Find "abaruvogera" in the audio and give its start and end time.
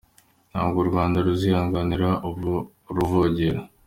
2.27-3.59